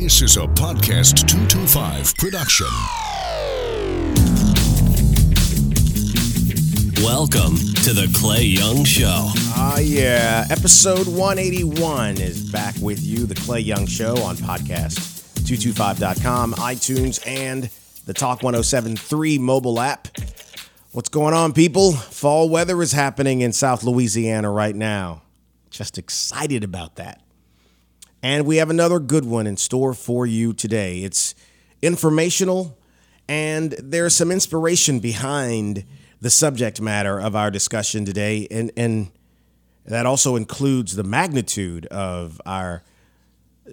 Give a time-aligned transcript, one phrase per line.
[0.00, 2.66] This is a Podcast 225 production.
[7.04, 9.28] Welcome to the Clay Young Show.
[9.54, 10.46] Ah, yeah.
[10.48, 17.64] Episode 181 is back with you, The Clay Young Show on podcast225.com, iTunes, and
[18.06, 20.08] the Talk 1073 mobile app.
[20.92, 21.92] What's going on, people?
[21.92, 25.20] Fall weather is happening in South Louisiana right now.
[25.68, 27.20] Just excited about that.
[28.22, 31.04] And we have another good one in store for you today.
[31.04, 31.34] It's
[31.80, 32.78] informational,
[33.26, 35.84] and there's some inspiration behind
[36.20, 38.46] the subject matter of our discussion today.
[38.50, 39.10] And, and
[39.86, 42.82] that also includes the magnitude of our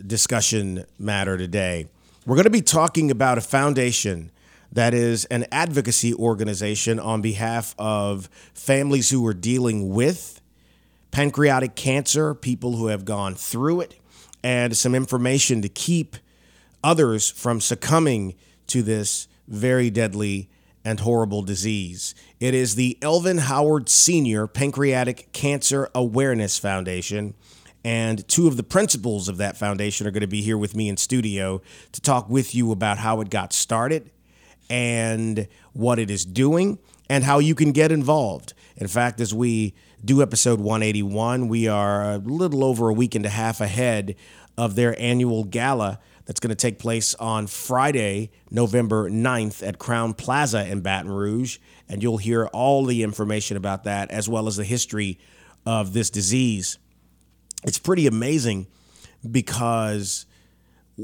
[0.06, 1.88] discussion matter today.
[2.26, 4.32] We're going to be talking about a foundation
[4.72, 10.40] that is an advocacy organization on behalf of families who are dealing with
[11.12, 13.96] pancreatic cancer, people who have gone through it
[14.44, 16.18] and some information to keep
[16.84, 18.36] others from succumbing
[18.68, 20.50] to this very deadly
[20.84, 22.16] and horrible disease.
[22.40, 24.48] It is the Elvin Howard Sr.
[24.48, 27.34] Pancreatic Cancer Awareness Foundation.
[27.84, 30.90] And two of the principals of that foundation are going to be here with me
[30.90, 34.12] in studio to talk with you about how it got started
[34.70, 36.80] and what it is doing
[37.10, 38.54] and how you can get involved.
[38.76, 43.26] In fact, as we do episode 181, we are a little over a week and
[43.26, 44.16] a half ahead
[44.58, 50.16] of their annual gala that's going to take place on Friday, November 9th at Crowne
[50.16, 51.58] Plaza in Baton Rouge.
[51.88, 55.20] And you'll hear all the information about that as well as the history
[55.66, 56.78] of this disease.
[57.64, 58.68] It's pretty amazing
[59.30, 60.26] because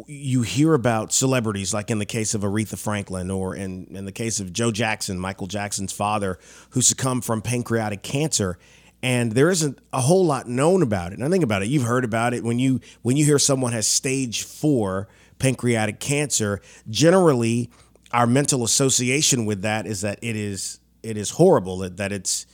[0.08, 4.12] you hear about celebrities, like in the case of Aretha Franklin, or in, in the
[4.12, 6.40] case of Joe Jackson, Michael Jackson's father,
[6.72, 8.58] who succumbed from pancreatic cancer.
[9.04, 11.20] And there isn't a whole lot known about it.
[11.20, 11.68] And I think about it.
[11.68, 15.10] You've heard about it when you when you hear someone has stage four
[15.40, 16.62] pancreatic cancer.
[16.90, 17.70] Generally,
[18.14, 21.80] our mental association with that is that it is it is horrible.
[21.80, 22.48] That, that it's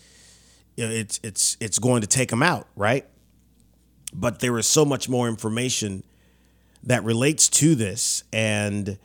[0.76, 3.06] it's it's it's going to take them out, right?
[4.12, 6.04] But there is so much more information
[6.84, 8.24] that relates to this.
[8.34, 8.98] And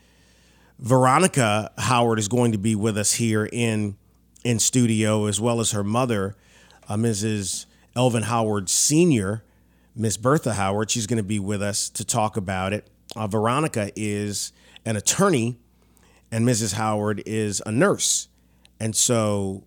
[0.79, 3.97] Veronica Howard is going to be with us here in
[4.43, 6.35] in studio, as well as her mother,
[6.87, 7.65] uh, Mrs.
[7.95, 9.43] Elvin Howard Sr.,
[9.95, 10.91] Miss Bertha Howard.
[10.91, 12.89] She's going to be with us to talk about it.
[13.15, 14.51] Uh, Veronica is
[14.85, 15.57] an attorney,
[16.31, 16.73] and Mrs.
[16.73, 18.27] Howard is a nurse.
[18.79, 19.63] And so,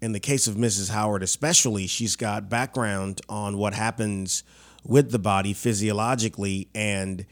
[0.00, 0.90] in the case of Mrs.
[0.90, 4.42] Howard, especially, she's got background on what happens
[4.82, 6.68] with the body physiologically.
[6.74, 7.26] And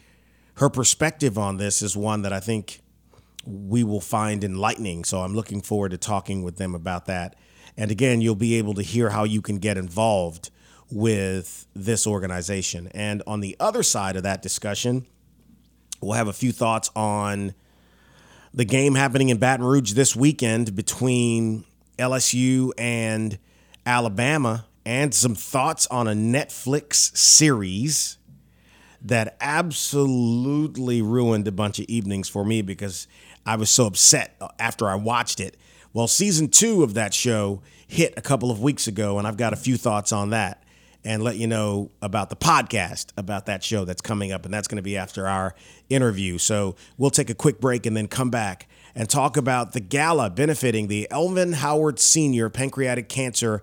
[0.55, 2.81] her perspective on this is one that I think
[3.47, 5.05] we will find enlightening.
[5.05, 7.37] So I'm looking forward to talking with them about that.
[7.78, 10.50] And again, you'll be able to hear how you can get involved
[10.91, 12.89] with this organization.
[12.89, 15.06] And on the other side of that discussion,
[16.00, 17.55] we'll have a few thoughts on
[18.53, 21.65] the game happening in Baton Rouge this weekend between
[21.99, 23.39] LSU and
[23.87, 28.19] Alabama and some thoughts on a Netflix series
[29.03, 33.06] that absolutely ruined a bunch of evenings for me because
[33.47, 35.56] I was so upset after I watched it.
[35.93, 39.53] Well, season two of that show hit a couple of weeks ago, and I've got
[39.53, 40.62] a few thoughts on that
[41.04, 44.69] and let you know about the podcast about that show that's coming up, and that's
[44.69, 45.54] going to be after our
[45.88, 46.38] interview.
[46.38, 50.28] So we'll take a quick break and then come back and talk about the gala
[50.28, 52.50] benefiting the Elvin Howard Sr.
[52.50, 53.62] Pancreatic Cancer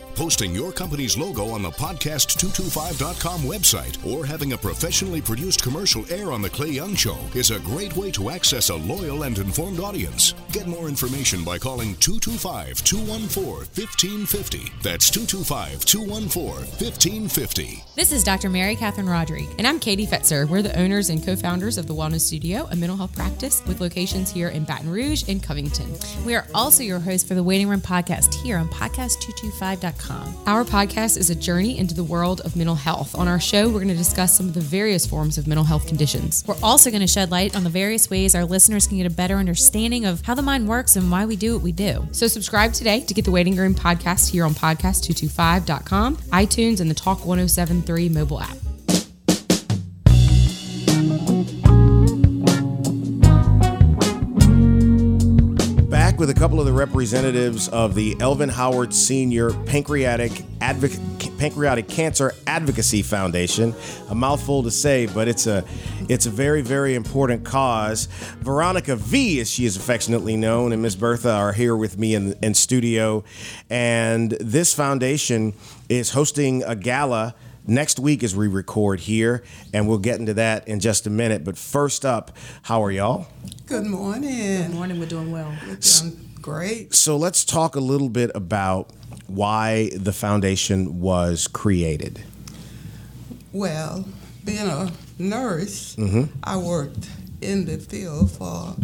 [0.15, 6.31] Posting your company's logo on the podcast225.com website or having a professionally produced commercial air
[6.31, 9.79] on The Clay Young Show is a great way to access a loyal and informed
[9.79, 10.33] audience.
[10.51, 14.71] Get more information by calling 225 214 1550.
[14.81, 17.83] That's 225 214 1550.
[17.95, 18.49] This is Dr.
[18.49, 20.47] Mary Catherine Roderick, and I'm Katie Fetzer.
[20.47, 23.81] We're the owners and co founders of the Wellness Studio, a mental health practice with
[23.81, 25.93] locations here in Baton Rouge and Covington.
[26.25, 30.10] We are also your host for the Waiting Room podcast here on podcast225.com.
[30.47, 33.15] Our podcast is a journey into the world of mental health.
[33.15, 35.87] On our show, we're going to discuss some of the various forms of mental health
[35.87, 36.43] conditions.
[36.47, 39.15] We're also going to shed light on the various ways our listeners can get a
[39.15, 42.07] better understanding of how the mind works and why we do what we do.
[42.11, 46.95] So, subscribe today to get the Waiting Room podcast here on podcast225.com, iTunes, and the
[46.95, 48.70] Talk 1073 mobile app.
[56.21, 63.01] With a couple of the representatives of the Elvin Howard Senior Pancreatic Pancreatic Cancer Advocacy
[63.01, 63.73] Foundation.
[64.11, 65.65] A mouthful to say, but it's a
[66.09, 68.05] it's a very very important cause.
[68.41, 72.35] Veronica V, as she is affectionately known, and Miss Bertha are here with me in
[72.43, 73.23] in studio,
[73.71, 75.55] and this foundation
[75.89, 77.33] is hosting a gala
[77.67, 79.43] next week as we record here,
[79.73, 81.43] and we'll get into that in just a minute.
[81.43, 83.27] But first up, how are y'all?
[83.67, 84.63] Good morning.
[84.63, 84.99] Good morning.
[84.99, 85.53] We're doing well.
[85.67, 86.93] We're doing great.
[86.93, 88.89] So let's talk a little bit about
[89.27, 92.21] why the foundation was created.
[93.53, 94.05] Well,
[94.45, 96.23] being a nurse, Mm-hmm.
[96.43, 97.09] I worked
[97.41, 98.75] in the field for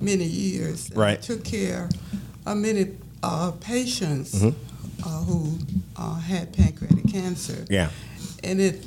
[0.00, 0.88] many years.
[0.88, 1.20] and Right.
[1.22, 1.88] took care
[2.46, 2.92] of many
[3.22, 5.08] uh, patients Mm-hmm.
[5.08, 5.58] uh, who
[5.96, 7.64] uh, had pancreatic cancer.
[7.68, 7.90] Yeah.
[8.42, 8.84] And it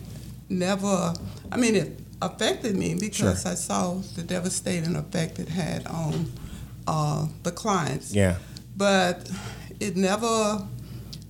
[0.49, 1.13] never,
[1.51, 3.51] I mean, it affected me because Sure.
[3.51, 6.31] I saw the devastating effect it had on
[6.87, 8.13] uh, the clients.
[8.13, 8.35] Yeah.
[8.77, 9.29] but
[9.79, 10.65] it never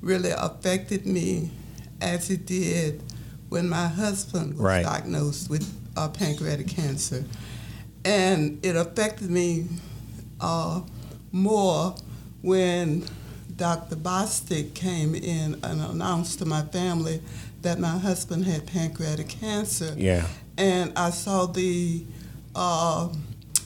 [0.02, 1.52] really affected me
[2.02, 3.02] as it did
[3.50, 4.84] when my husband was Right.
[4.84, 7.24] diagnosed with uh, pancreatic cancer.
[8.04, 9.68] And it affected me
[10.42, 10.82] uh,
[11.32, 11.96] more
[12.42, 13.04] when
[13.56, 13.96] Dr.
[13.96, 17.22] Bostic came in and announced to my family
[17.66, 19.94] that my husband had pancreatic cancer.
[19.98, 20.26] Yeah.
[20.58, 22.06] And I saw the
[22.56, 23.10] uh,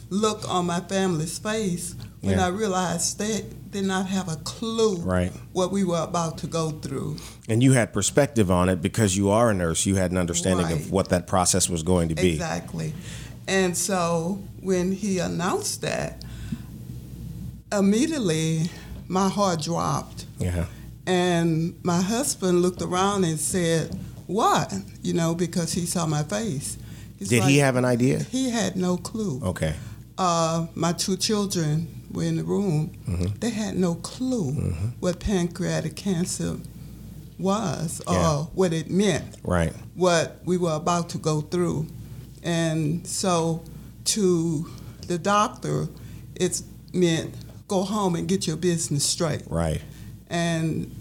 [0.09, 2.45] look on my family's face when Yeah.
[2.45, 5.31] I realized they did not have a clue Right.
[5.51, 7.17] what we were about to go through.
[7.47, 9.85] And you had perspective on it because you are a nurse.
[9.85, 10.75] You had an understanding Right.
[10.75, 12.31] of what that process was going to be.
[12.31, 12.93] Exactly.
[13.47, 16.23] And so when he announced that,
[17.71, 18.69] immediately
[19.07, 20.25] my heart dropped.
[20.39, 20.65] Yeah.
[21.09, 23.97] And my husband looked around and said,
[24.27, 24.71] What?
[25.01, 26.77] You know, because he saw my face.
[27.17, 28.19] He's Did he have an idea?
[28.19, 29.41] He had no clue.
[29.43, 29.75] Okay.
[30.17, 32.91] uh, my two children were in the room.
[33.07, 33.39] Mm-hmm.
[33.39, 34.51] They had no clue
[34.99, 36.57] what pancreatic cancer
[37.39, 38.37] was or Yeah.
[38.53, 39.73] what it meant, Right.
[39.95, 41.87] what we were about to go through.
[42.43, 43.63] And so
[44.05, 44.69] to
[45.07, 45.87] the doctor,
[46.35, 46.63] it's
[46.93, 47.33] meant
[47.67, 49.43] go home and get your business straight.
[49.49, 49.81] Right.
[50.29, 50.93] And,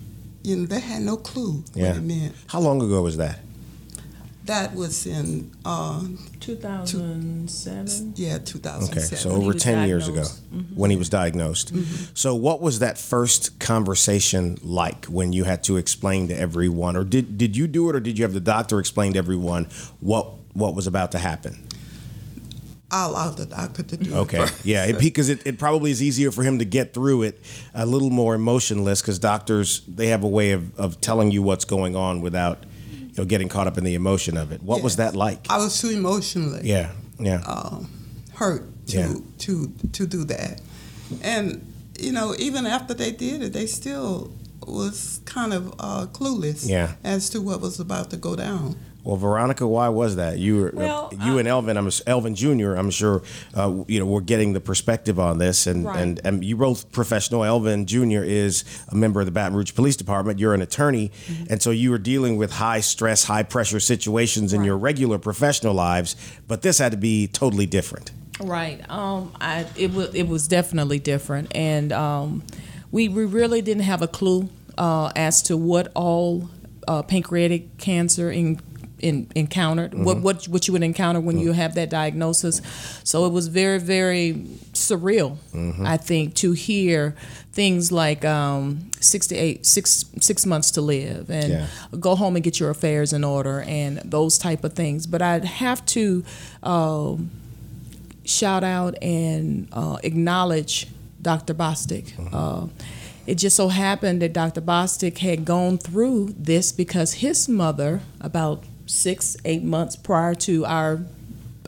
[0.48, 1.88] you know, they had no clue Yeah.
[1.88, 2.34] what it meant.
[2.48, 3.40] How long ago was that?
[4.46, 6.00] That was in, uh,
[6.40, 8.14] 2007.
[8.16, 8.98] yeah, 2007.
[8.98, 9.16] Okay.
[9.16, 10.40] So When over was 10 years ago diagnosed.
[10.74, 11.72] when he was diagnosed.
[12.14, 17.04] So what was that first conversation like when you had to explain to everyone or
[17.04, 19.66] did did you do it or did you have the doctor explain to everyone
[20.00, 21.58] what what was about to happen?
[22.90, 24.42] I allowed the doctor to do Okay.
[24.42, 24.52] it.
[24.64, 27.38] Yeah, because it, it probably is easier for him to get through it
[27.74, 31.66] a little more emotionless because doctors they have a way of, of telling you what's
[31.66, 34.62] going on without you know getting caught up in the emotion of it.
[34.62, 35.46] What was that like?
[35.50, 36.92] I was too emotionally Yeah.
[37.20, 37.42] Yeah.
[37.46, 37.90] um,
[38.34, 39.14] hurt to Yeah.
[39.38, 40.60] to to do that,
[41.22, 41.60] and
[41.98, 44.32] you know even after they did it, they still
[44.66, 46.94] was kind of uh, clueless Yeah.
[47.04, 48.76] as to what was about to go down.
[49.08, 50.36] Well, Veronica, why was that?
[50.36, 51.78] You were Well, you uh, and Elvin.
[51.78, 52.74] I'm Elvin Jr.
[52.74, 53.22] I'm sure
[53.54, 55.98] uh, you know we're getting the perspective on this, and, Right.
[55.98, 57.42] and and you both professional.
[57.42, 58.22] Elvin Jr.
[58.22, 60.38] is a member of the Baton Rouge Police Department.
[60.38, 61.44] You're an attorney, Mm-hmm.
[61.48, 64.66] and so you were dealing with high stress, high pressure situations in Right.
[64.66, 66.14] your regular professional lives.
[66.46, 68.10] But this had to be totally different.
[68.38, 68.78] Right.
[68.90, 69.32] Um.
[69.40, 69.64] I.
[69.74, 70.14] It was.
[70.14, 72.42] It was definitely different, and um,
[72.92, 76.50] we we really didn't have a clue uh, as to what all
[76.86, 78.60] uh, pancreatic cancer in.
[79.00, 82.60] In, encountered what what what you would encounter when you have that diagnosis,
[83.04, 84.34] so it was very very
[84.72, 85.36] surreal.
[85.86, 87.14] I think to hear
[87.52, 91.66] things like um, six to eight six six months to live and Yeah.
[92.00, 95.06] go home and get your affairs in order and those type of things.
[95.06, 96.24] But I'd have to.
[96.62, 97.30] Um,
[98.24, 100.86] shout out and uh, acknowledge
[101.22, 101.54] Dr.
[101.54, 102.12] Bostic.
[102.32, 102.66] Uh,
[103.26, 104.60] it just so happened that Dr.
[104.60, 111.00] Bostic had gone through this because his mother, about six, eight months prior to our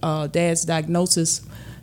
[0.03, 1.43] uh, dad's diagnosis,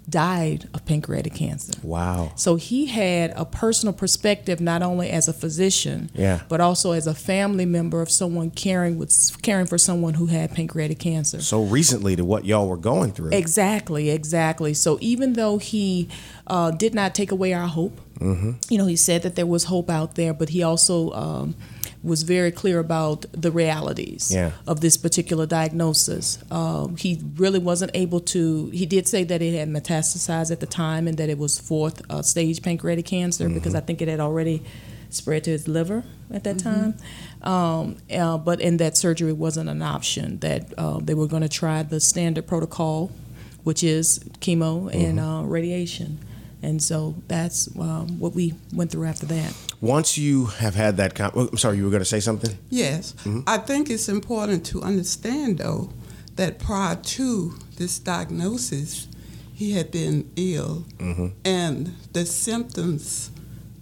[0.09, 1.73] died of pancreatic cancer.
[1.83, 2.31] Wow.
[2.37, 6.41] So he had a personal perspective, not only as a physician, Yeah.
[6.47, 10.53] but also as a family member of someone caring with caring for someone who had
[10.53, 11.41] pancreatic cancer.
[11.41, 13.31] So recently to what y'all were going through.
[13.33, 14.73] Exactly, exactly.
[14.73, 16.07] So even though he
[16.47, 18.53] uh, did not take away our hope, Mm-hmm.
[18.69, 21.53] you know, he said that there was hope out there, but he also um,
[22.07, 24.51] was very clear about the realities Yeah.
[24.65, 26.39] of this particular diagnosis.
[26.49, 28.67] Um, he really wasn't able to.
[28.71, 32.01] He did say that it had metastasized at the time and that it was fourth
[32.09, 34.63] uh, stage pancreatic cancer because I think it had already
[35.09, 36.95] spread to his liver at that time.
[37.41, 40.39] Um, uh, but in that surgery wasn't an option.
[40.39, 43.11] That uh, they were going to try the standard protocol,
[43.63, 46.19] which is chemo and uh, radiation.
[46.63, 49.53] And so that's um, what we went through after that.
[49.79, 52.57] Once you have had that, con- oh, I'm sorry, you were going to say something.
[52.69, 53.13] Yes.
[53.45, 55.91] I think it's important to understand, though,
[56.35, 59.07] that prior to this diagnosis,
[59.53, 60.85] he had been ill,
[61.45, 63.31] and the symptoms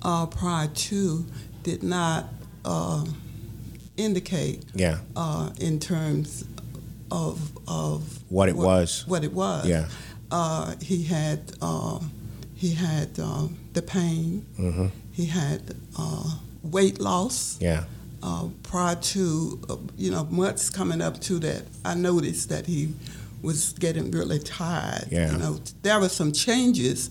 [0.01, 1.25] uh, prior to
[1.63, 2.25] did not
[2.65, 3.05] uh,
[3.97, 4.99] indicate Yeah.
[5.15, 6.45] uh, in terms
[7.11, 9.05] of of What it was.
[9.07, 9.67] What it was.
[9.67, 9.87] Yeah.
[10.31, 11.99] Uh, he had uh,
[12.65, 14.43] he had um, the pain.
[14.59, 14.87] Mm-hmm.
[15.11, 15.61] He had
[15.99, 16.29] uh,
[16.63, 17.57] weight loss.
[17.61, 17.83] Yeah.
[18.23, 22.93] Uh, prior to uh, you know months coming up to that, I noticed that he
[23.43, 25.05] was getting really tired.
[25.11, 25.31] Yeah.
[25.31, 27.09] You know, there were some changes.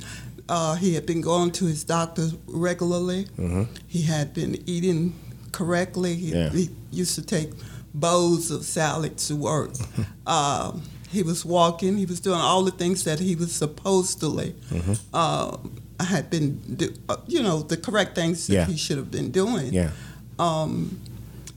[0.48, 3.24] Uh, he had been going to his doctor regularly.
[3.38, 3.62] Mm-hmm.
[3.86, 5.14] He had been eating
[5.52, 6.16] correctly.
[6.16, 6.48] He, Yeah.
[6.50, 7.50] he used to take
[7.94, 9.70] bowls of salad to work.
[10.26, 10.82] um,
[11.14, 11.96] he was walking.
[11.96, 14.26] He was doing all the things that he was supposed to.
[14.26, 14.92] Mm-hmm.
[15.12, 15.56] Uh,
[16.04, 18.66] had been, do, uh, you know, the correct things that Yeah.
[18.66, 19.90] he should have been doing Yeah.
[20.38, 21.00] um,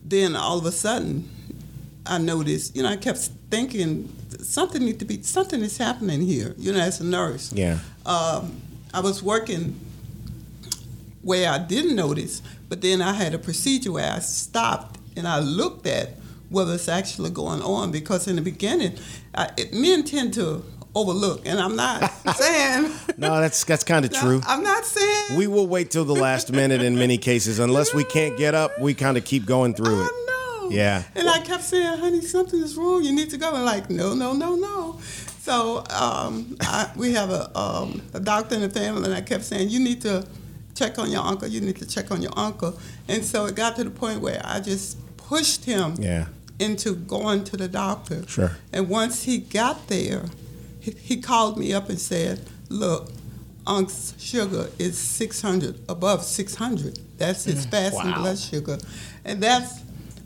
[0.06, 1.28] then all of a sudden,
[2.06, 4.08] I noticed, you know, I kept thinking
[4.42, 6.56] something need to be something is happening here.
[6.58, 7.80] You know, as a nurse, Yeah.
[8.06, 8.62] um,
[8.94, 9.76] I was working
[11.22, 15.40] where I didn't notice, but then I had a procedure where I stopped and I
[15.40, 16.16] looked at
[16.50, 18.98] what was actually going on because in the beginning,
[19.34, 20.64] I, it, men tend to
[20.96, 22.92] overlook, and I'm not saying.
[23.18, 24.42] No, that's that's kind of true.
[24.46, 25.38] I'm not saying.
[25.38, 28.80] We will wait till the last minute in many cases, unless we can't get up.
[28.80, 30.12] We kind of keep going through it.
[30.70, 31.04] Yeah.
[31.16, 33.04] And I kept saying, honey, something is wrong.
[33.04, 33.54] You need to go.
[33.54, 35.00] And like, no, no, no, no.
[35.42, 39.46] So um, I, we have a, um, a doctor in the family, and I kept
[39.46, 40.28] saying, you need to
[40.76, 41.48] check on your uncle.
[41.48, 42.78] You need to check on your uncle.
[43.08, 46.26] And so it got to the point where I just pushed him Yeah.
[46.60, 48.28] Into going to the doctor.
[48.28, 48.58] Sure.
[48.74, 50.26] And once he got there,
[50.80, 53.10] he, he called me up and said, look,
[53.66, 57.00] Unc's sugar is 600, above 600.
[57.18, 58.22] That's his fasting Wow.
[58.22, 58.78] blood sugar.
[59.26, 59.82] And that's,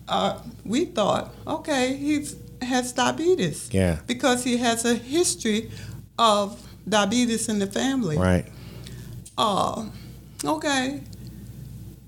[0.07, 2.25] uh, we thought, okay, he
[2.61, 3.69] has diabetes.
[3.71, 3.99] Yeah.
[4.05, 5.71] Because he has a history
[6.19, 8.17] of diabetes in the family.
[8.17, 8.45] Right.
[9.37, 9.89] Uh,
[10.45, 11.01] okay,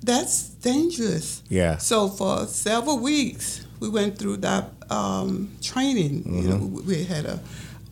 [0.03, 1.42] that's dangerous.
[1.50, 1.77] Yeah.
[1.77, 6.16] So for several weeks, we went through that um, training.
[6.25, 6.75] You know, Mm-hmm.
[6.88, 7.38] we we had a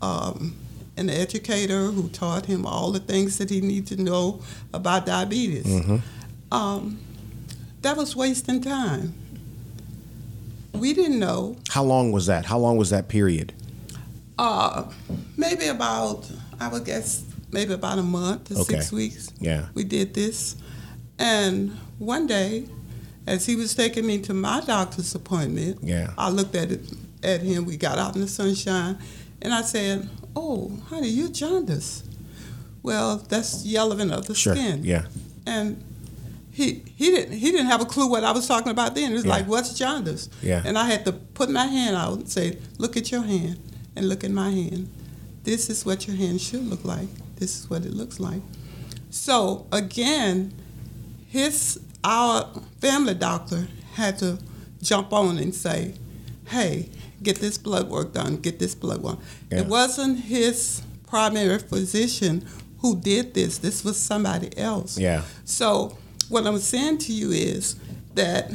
[0.10, 0.56] um,
[1.02, 4.42] an educator who taught him all the things that he needed to know
[4.74, 5.66] about diabetes.
[5.68, 5.98] Mm-hmm.
[6.60, 6.98] Um,
[7.82, 9.14] that was wasting time.
[10.74, 11.58] We didn't know.
[11.70, 12.46] How long was that?
[12.46, 13.54] How long was that period?
[14.40, 14.90] Uh,
[15.38, 16.30] maybe about
[16.60, 18.76] I would guess maybe about a month to Okay.
[18.80, 19.30] six weeks.
[19.40, 19.68] Yeah.
[19.74, 20.56] we did this.
[21.20, 22.66] And one day,
[23.28, 26.14] as he was taking me to my doctor's appointment, Yeah.
[26.18, 26.82] I looked at it
[27.24, 27.66] at him.
[27.66, 28.98] We got out in the sunshine,
[29.42, 32.04] and I said, "Oh, honey, you're jaundice."
[32.84, 34.56] Well, that's yellowing of the Sure.
[34.56, 34.84] skin.
[34.84, 35.06] Yeah.
[35.46, 35.84] And
[36.52, 39.12] he he didn't he didn't have a clue what I was talking about then.
[39.12, 39.32] It was Yeah.
[39.32, 40.64] like, "What's jaundice?" Yeah.
[40.66, 43.58] And I had to put my hand out and say, "Look at your hand,
[43.96, 44.90] and look at my hand.
[45.44, 47.08] This is what your hand should look like.
[47.38, 48.42] This is what it looks like."
[49.12, 50.54] So again,
[51.28, 54.40] his our family doctor had to
[54.82, 55.94] jump on and say,
[56.46, 56.90] "Hey,
[57.22, 58.38] get this blood work done.
[58.38, 59.20] Get this blood work."
[59.52, 59.60] Yeah.
[59.62, 62.46] It wasn't his primary physician
[62.80, 63.60] who did this.
[63.60, 64.98] This was somebody else.
[64.98, 65.24] Yeah.
[65.46, 65.98] So
[66.30, 67.76] what I'm saying to you is
[68.16, 68.52] that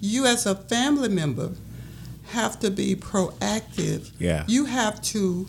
[0.00, 1.52] you, as a family member,
[2.28, 4.10] have to be proactive.
[4.18, 4.44] Yeah.
[4.46, 5.48] You have to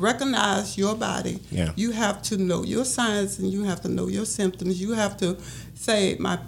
[0.00, 1.38] recognize your body.
[1.50, 1.72] Yeah.
[1.76, 4.80] You have to know your signs and you have to know your symptoms.
[4.80, 5.36] You have to
[5.74, 6.38] say, my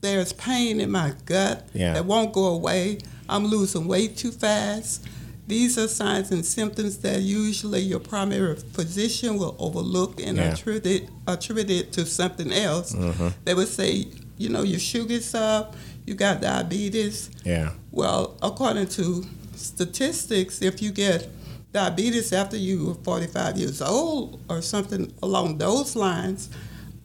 [0.00, 1.92] there's pain in my gut Yeah.
[1.94, 2.98] that won't go away.
[3.28, 5.04] I'm losing weight too fast.
[5.46, 10.52] These are signs and symptoms that usually your primary physician will overlook and Yeah.
[10.52, 12.92] attribute it, attribute it to something else.
[12.94, 13.28] Mm-hmm.
[13.44, 17.30] They would say, you know, your sugar's up, you got diabetes.
[17.44, 17.70] Yeah.
[17.92, 21.28] Well, according to statistics, if you get
[21.72, 26.50] diabetes after you are 45 years old or something along those lines,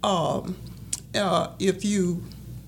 [0.03, 0.55] um,
[1.15, 2.23] uh, if you,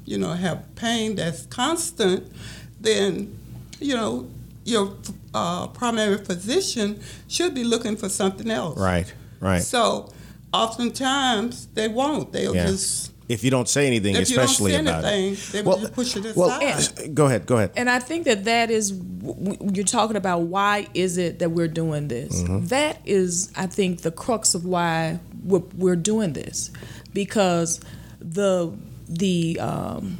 [0.05, 2.31] you know, have pain that's constant,
[2.79, 3.37] then,
[3.79, 4.27] you know,
[4.65, 4.93] your
[5.33, 8.79] uh, primary physician should be looking for something else.
[8.79, 9.13] Right.
[9.39, 9.61] Right.
[9.61, 10.09] So,
[10.53, 12.31] oftentimes they won't.
[12.31, 12.67] They'll Yeah.
[12.67, 15.51] just if you don't say anything, if especially you don't say about anything, it.
[15.53, 16.99] they will just push it aside.
[16.99, 17.45] uh, go ahead.
[17.45, 17.71] Go ahead.
[17.77, 21.51] And I think that that is w- w- you're talking about why is it that
[21.51, 22.43] we're doing this?
[22.69, 26.71] That is, I think, the crux of why we're, we're doing this,
[27.13, 27.79] because
[28.19, 28.75] the
[29.07, 30.17] the um,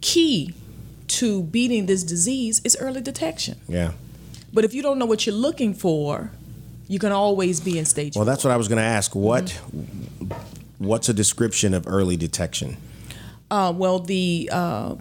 [0.00, 0.54] key
[1.08, 3.58] to beating this disease is early detection.
[3.68, 3.92] Yeah.
[4.52, 6.32] But if you don't know what you're looking for,
[6.88, 8.16] you can always be in stage.
[8.16, 9.14] Well, that's what I was going to ask.
[9.14, 9.60] What
[10.78, 12.76] what's a description of early detection?
[13.50, 14.96] Uh, well, the uh,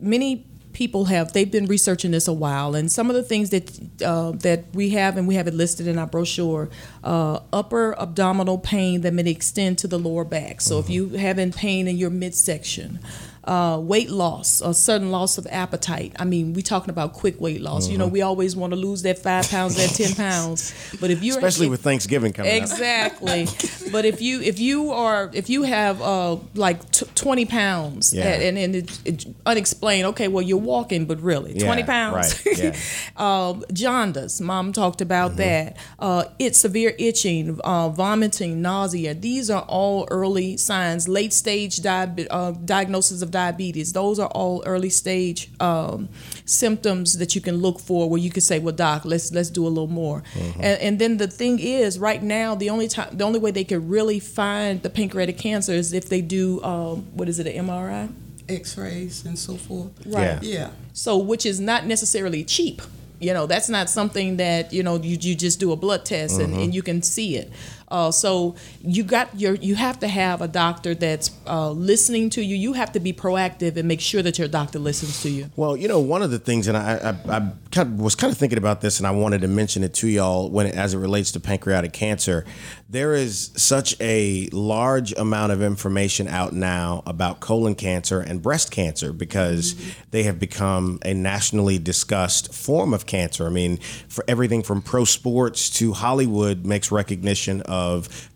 [0.00, 3.78] many people have they've been researching this a while, and some of the things that
[4.04, 6.68] uh, that we have and we have it listed in our brochure:
[7.02, 10.60] uh, upper abdominal pain that may extend to the lower back.
[10.60, 13.00] So if you having pain in your midsection.
[13.44, 16.12] Uh, weight loss, a sudden loss of appetite.
[16.16, 17.88] I mean, we're talking about quick weight loss.
[17.88, 20.72] You know, we always want to lose that five pounds, that ten pounds.
[21.00, 22.62] But if you're Especially if- with Thanksgiving coming up.
[22.62, 23.48] exactly
[23.90, 28.28] but if you if you are if you have uh like t- 20 pounds Yeah.
[28.28, 32.58] and and it, it unexplained okay well you're walking but really Yeah, 20 pounds right,
[32.58, 32.76] yeah.
[33.16, 35.36] um, jaundice mom talked about Mm-hmm.
[35.38, 41.80] that uh, it's severe itching uh, vomiting nausea these are all early signs late stage
[41.80, 46.08] diabe- uh, diagnosis of diabetes those are all early stage um,
[46.44, 49.66] symptoms that you can look for where you can say well doc let's let's do
[49.66, 50.60] a little more Mm-hmm.
[50.62, 53.64] and, and then the thing is right now the only time the only way they
[53.64, 57.66] could really find the pancreatic cancer is if they do um, what is it an
[57.66, 58.08] mri
[58.48, 59.92] X-rays and so forth.
[60.04, 60.42] Right.
[60.42, 60.70] Yeah.
[60.92, 62.82] so which is not necessarily cheap
[63.20, 66.40] you know that's not something that you know you, you just do a blood test
[66.40, 67.50] and, and you can see it
[67.92, 72.42] uh, so you got your you have to have a doctor that's uh, listening to
[72.42, 75.50] you you have to be proactive and make sure that your doctor listens to you
[75.56, 78.32] Well, you know, one of the things, and I, I, I kind of was kind
[78.32, 80.98] of thinking about this, and I wanted to mention it to y'all when, as it
[80.98, 82.44] relates to pancreatic cancer.
[82.88, 88.70] There is such a large amount of information out now about colon cancer and breast
[88.70, 89.74] cancer because
[90.10, 93.46] they have become a nationally discussed form of cancer.
[93.46, 97.81] I mean, for everything from pro sports to Hollywood makes recognition of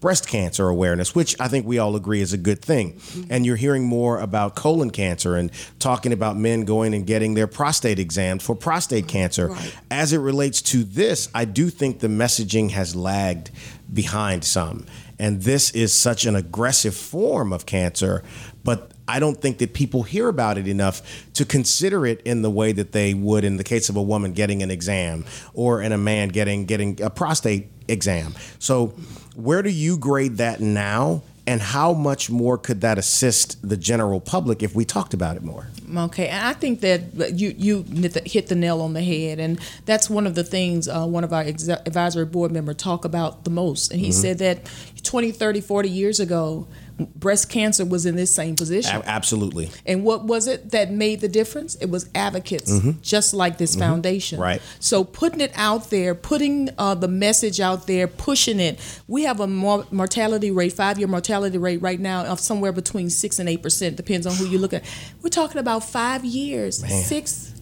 [0.00, 2.94] breast cancer awareness, which I think we all agree is a good thing.
[2.94, 3.24] Mm-hmm.
[3.30, 7.46] And you're hearing more about colon cancer and talking about men going and getting their
[7.46, 9.54] prostate examined for prostate cancer.
[9.90, 13.50] As it relates to this, I do think the messaging has lagged
[13.92, 14.86] behind some.
[15.18, 18.22] And this is such an aggressive form of cancer,
[18.64, 21.02] but I don't think that people hear about it enough
[21.34, 24.32] to consider it in the way that they would in the case of a woman
[24.32, 25.24] getting an exam
[25.54, 28.34] or in a man getting getting a prostate exam.
[28.58, 28.94] So,
[29.34, 31.22] where do you grade that now?
[31.48, 35.44] And how much more could that assist the general public if we talked about it
[35.44, 35.68] more?
[35.96, 37.84] Okay, and I think that you you
[38.24, 41.32] hit the- nail on the head, and that's one of the things uh, one of
[41.32, 43.92] our ex- advisory board members talk about the most.
[43.92, 44.68] And he said that
[45.04, 46.66] 20, 30, 40 years ago,
[46.98, 48.96] breast cancer was in this same position.
[48.96, 49.70] A- absolutely.
[49.84, 51.74] And what was it that made the difference?
[51.76, 54.40] It was advocates, just like this foundation.
[54.40, 54.62] Right.
[54.80, 58.80] So putting it out there, putting uh, the message out there, pushing it.
[59.08, 63.38] We have a mor- mortality rate, five-year mortality rate right now of somewhere between six
[63.38, 64.84] and eight percent, depends on who you look at.
[65.22, 67.52] We're talking about five years, six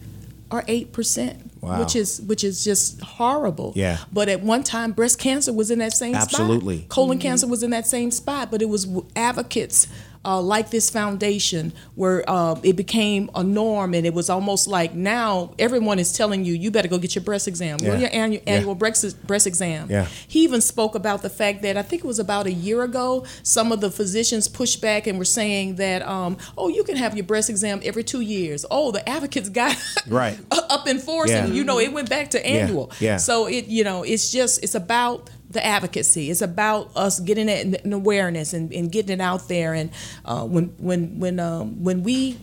[0.51, 1.79] or eight percent, Wow.
[1.79, 3.73] which is which is just horrible.
[3.75, 3.97] Yeah.
[4.11, 6.79] But at one time, breast cancer was in that same Absolutely.
[6.79, 6.89] spot.
[6.89, 7.27] Colon mm-hmm.
[7.27, 9.87] cancer was in that same spot, but it was advocates
[10.25, 14.93] uh, like this foundation where uh, it became a norm, and it was almost like
[14.95, 17.97] now everyone is telling you you better go get your breast exam, Yeah.
[17.97, 18.53] your annual, Yeah.
[18.53, 19.87] annual breast breast exam.
[19.89, 20.07] Yeah.
[20.27, 23.25] He even spoke about the fact that I think it was about a year ago,
[23.43, 27.15] some of the physicians pushed back and were saying that, um, oh, you can have
[27.15, 28.65] your breast exam every two years.
[28.71, 29.75] Oh, the advocates got
[30.07, 30.37] Right.
[30.51, 31.55] up in force, and Yeah.
[31.55, 32.91] you know it went back to annual.
[32.99, 33.17] yeah.
[33.17, 36.29] So it, you know, it's just it's about the advocacy.
[36.29, 39.73] It's about us getting it in- awareness and, and getting it out there.
[39.73, 39.89] And
[40.23, 42.37] uh, when when when um, when we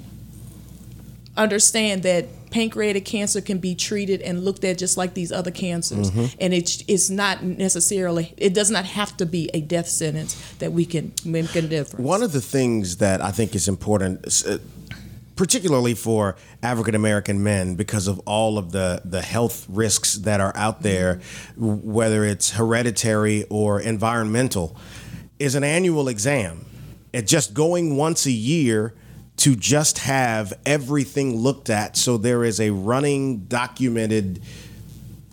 [1.37, 6.11] understand that pancreatic cancer can be treated and looked at just like these other cancers
[6.38, 10.70] and it's it's not necessarily it does not have to be a death sentence that
[10.70, 14.59] we can make a difference One of the things that I think is important, uh,
[15.37, 20.53] particularly for African American men, because of all of the, the health risks that are
[20.55, 21.21] out there,
[21.57, 24.77] whether it's hereditary or environmental,
[25.38, 26.64] is an annual exam.
[27.12, 28.95] It just going once a year
[29.38, 34.42] to just have everything looked at so there is a running documented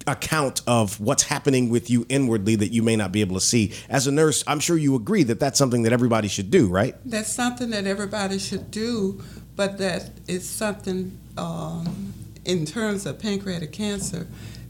[0.07, 3.73] account of what's happening with you inwardly that you may not be able to see.
[3.89, 6.95] As a nurse, I'm sure you agree that that's something that everybody should do, right?
[7.05, 9.21] That's something that everybody should do,
[9.59, 12.13] but that is something um,
[12.45, 14.25] in terms of pancreatic cancer.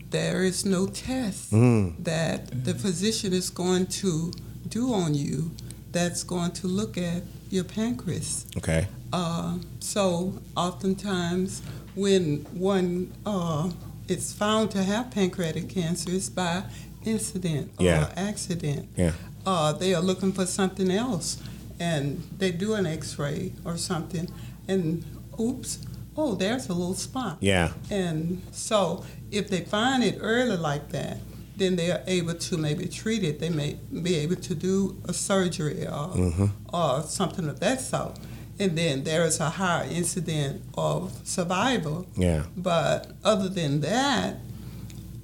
[0.10, 4.32] There is no test that the physician is going to
[4.68, 5.52] do on you
[5.92, 7.22] that's going to look at
[7.52, 8.48] your pancreas.
[8.58, 8.88] Okay.
[9.14, 11.62] Uh, so oftentimes
[11.94, 12.38] when
[12.74, 13.70] one uh,
[14.08, 16.64] is found to have pancreatic cancer, it's by
[17.06, 18.12] incident or Yeah.
[18.18, 18.90] accident.
[18.98, 19.12] Yeah.
[19.46, 21.38] Uh, they are looking for something else,
[21.80, 24.28] and they do an X-ray or something,
[24.70, 25.04] and
[25.40, 25.80] oops,
[26.16, 27.38] oh, there's a little spot.
[27.42, 27.72] Yeah.
[27.90, 31.18] And so if they find it early like that,
[31.58, 33.40] then they are able to maybe treat it.
[33.40, 36.46] They may be able to do a surgery or, Mm-hmm.
[36.74, 38.18] or something of that sort.
[38.62, 42.06] And then there is a higher incident of survival.
[42.18, 42.44] Yeah.
[42.58, 44.38] But other than that,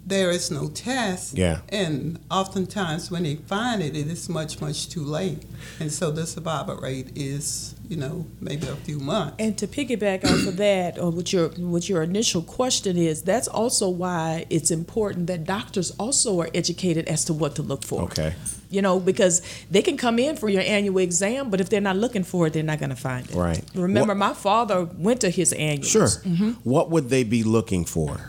[0.08, 1.36] there is no test.
[1.38, 1.62] Yeah.
[1.70, 5.44] And oftentimes when they find it, it is much, much too late.
[5.80, 9.36] And so the survival rate is, you know, maybe a few months.
[9.40, 13.48] And to piggyback off of that, or what your what your initial question is, that's
[13.48, 18.04] also why it's important that doctors also are educated as to what to look for.
[18.04, 18.36] Okay.
[18.70, 19.42] You know, because
[19.72, 22.54] they can come in for your annual exam, but if they're not looking for it,
[22.54, 23.36] they're not going to find it.
[23.36, 23.64] Right.
[23.74, 25.88] Remember, What- my father went to his annual.
[25.88, 26.08] Sure.
[26.08, 26.50] Mm-hmm.
[26.64, 28.20] What would they be looking for?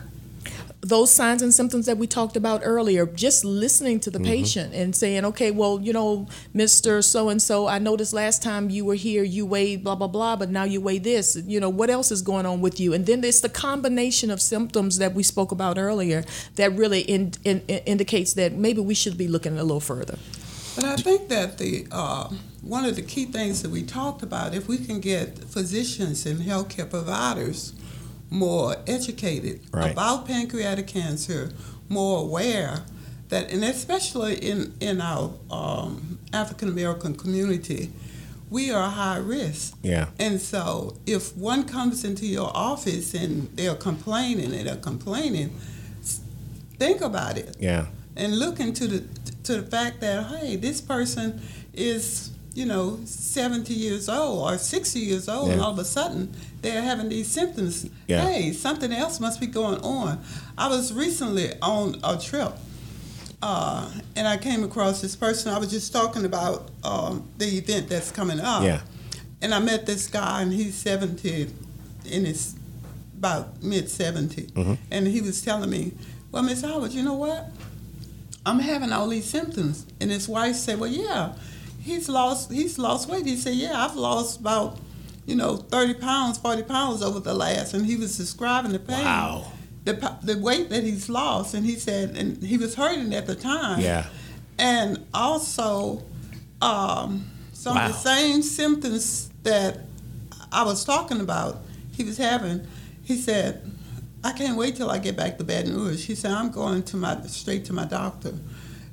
[0.87, 4.95] Those signs and symptoms that we talked about earlier, just listening to the patient and
[4.95, 7.03] saying, okay, well, you know, Mr.
[7.03, 10.37] So and so, I noticed last time you were here, you weighed blah, blah, blah,
[10.37, 11.35] but now you weigh this.
[11.45, 12.93] You know, what else is going on with you?
[12.93, 16.23] And then it's the combination of symptoms that we spoke about earlier
[16.55, 20.17] that really in, in, indicates that maybe we should be looking a little further.
[20.75, 22.29] But I think that the uh,
[22.61, 26.39] one of the key things that we talked about, if we can get physicians and
[26.39, 27.73] healthcare providers
[28.29, 29.91] more educated Right.
[29.91, 31.51] about pancreatic cancer,
[31.89, 32.83] more aware
[33.29, 37.89] that, and especially in in our um, African American community,
[38.49, 39.75] we are high risk.
[39.83, 40.07] Yeah.
[40.19, 45.49] And so, if one comes into your office and they're complaining and they're complaining,
[46.79, 47.87] think about it Yeah.
[48.15, 49.03] and look into the
[49.43, 51.41] to the fact that hey, this person
[51.73, 56.33] is you know 70 years old or 60 years old, and all of a sudden
[56.61, 57.89] they're having these symptoms.
[58.07, 58.25] Yeah.
[58.25, 60.21] Hey, something else must be going on.
[60.57, 62.53] I was recently on a trip.
[63.41, 65.53] Uh, and I came across this person.
[65.53, 68.63] I was just talking about um, the event that's coming up.
[68.63, 68.81] Yeah.
[69.41, 71.53] And I met this guy, and he's 70,
[72.05, 72.55] in his
[73.17, 74.43] about mid 70.
[74.43, 74.73] Mm-hmm.
[74.91, 75.93] And he was telling me,
[76.31, 77.49] Well, Miss Howard, you know what?
[78.45, 79.85] I'm having all these symptoms.
[79.99, 81.33] And his wife said, Well, yeah,
[81.81, 83.25] he's lost he's lost weight.
[83.25, 84.79] He said, Yeah, I've lost about,
[85.27, 87.75] you know, 30 pounds, 40 pounds over the last.
[87.75, 89.05] And he was describing the pain.
[89.05, 89.51] Wow.
[89.83, 91.53] The, the weight that he's lost.
[91.53, 93.81] And he said, and he was hurting at the time.
[93.81, 94.07] Yeah.
[94.57, 96.03] And also,
[96.61, 99.79] um, some of the same symptoms that
[100.51, 101.57] I was talking about,
[101.91, 102.65] he was having.
[103.03, 103.61] He said,
[104.23, 106.97] "I can't wait till I get back to Baton Rouge." He said, "I'm going to
[106.97, 108.33] my straight to my doctor."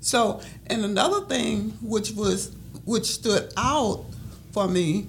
[0.00, 2.52] So, and another thing which was
[2.84, 4.04] which stood out
[4.52, 5.08] for me,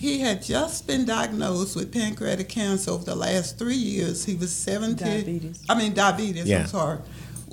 [0.00, 4.24] he had just been diagnosed with pancreatic cancer over the last three years.
[4.24, 5.04] He was seventy.
[5.04, 5.62] Diabetes.
[5.68, 6.46] I mean diabetes.
[6.46, 6.60] Yeah.
[6.60, 6.98] I'm sorry.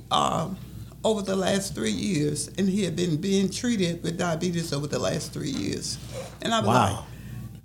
[0.09, 0.55] Um,
[1.03, 4.97] over the last three years, and he had been being treated with diabetes over the
[4.97, 5.97] last three years.
[6.41, 6.93] And I was Wow.
[6.95, 7.05] like,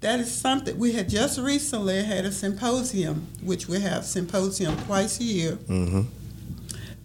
[0.00, 0.76] that is something.
[0.76, 5.52] We had just recently had a symposium, which we have symposium twice a year.
[5.52, 6.02] Mm-hmm.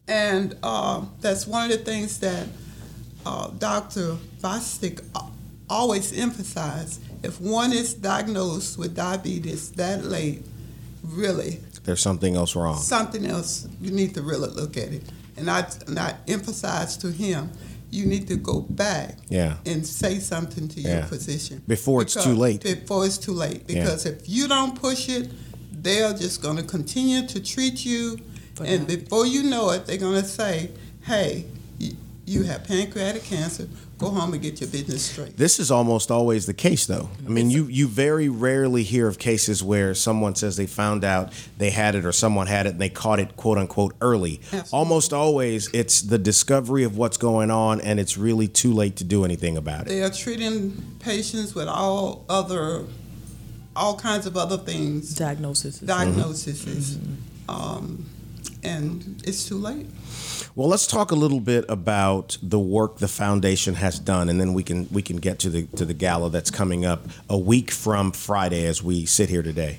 [0.07, 2.47] And uh, that's one of the things that
[3.23, 4.17] uh, Dr.
[4.41, 5.03] Bostic
[5.69, 7.01] always emphasized.
[7.23, 10.43] If one is diagnosed with diabetes that late,
[11.03, 12.79] really, There's something else wrong.
[12.79, 15.03] something else, you need to really look at it.
[15.35, 17.49] And I, and I emphasized to him,
[17.89, 19.57] you need to go back Yeah.
[19.65, 21.61] and say something to your physician.
[21.67, 22.61] Before it's too late.
[22.61, 23.63] Before it's too late.
[23.67, 23.83] Yeah.
[23.83, 25.31] Because if you don't push it,
[25.71, 28.19] they're just going to continue to treat you.
[28.63, 30.71] And before you know it, they're going to say,
[31.03, 31.45] hey,
[31.77, 33.67] you, you have pancreatic cancer.
[33.97, 35.37] Go home and get your business straight.
[35.37, 37.09] This is almost always the case, though.
[37.25, 41.33] I mean, you, you very rarely hear of cases where someone says they found out
[41.57, 44.39] they had it or someone had it and they caught it, quote unquote, early.
[44.43, 44.69] Absolutely.
[44.71, 49.03] Almost always, it's the discovery of what's going on and it's really too late to
[49.03, 49.87] do anything about it.
[49.87, 52.83] They are treating patients with all other,
[53.75, 55.15] all kinds of other things.
[55.15, 55.79] Diagnosis.
[55.79, 56.99] diagnoses,
[57.49, 58.05] um,
[58.63, 59.87] and it's too late.
[60.57, 64.55] Well, let's talk a little bit about the work the foundation has done, and then
[64.55, 67.69] we can we can get to the to the gala that's coming up a week
[67.69, 69.77] from Friday as we sit here today.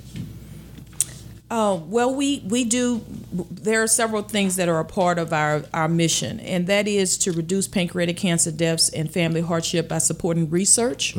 [1.51, 5.65] Uh, well, we, we do, there are several things that are a part of our,
[5.73, 10.51] our mission, and that is to reduce pancreatic cancer deaths and family hardship by supporting
[10.51, 11.17] research